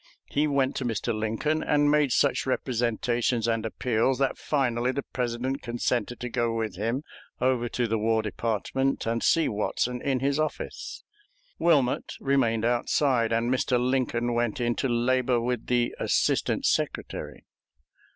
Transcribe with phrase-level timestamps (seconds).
[0.31, 1.13] He went to Mr.
[1.13, 6.75] Lincoln and made such representations and appeals that finally the President consented to go with
[6.75, 7.03] him
[7.39, 11.03] over to the War Department and see Watson in his office.
[11.59, 13.77] Wilmot remained outside, and Mr.
[13.79, 17.45] Lincoln went in to labor with the Assistant Secretary.